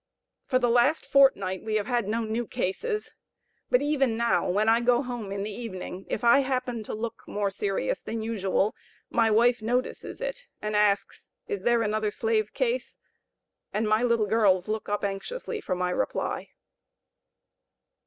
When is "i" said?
4.67-4.79, 6.23-6.39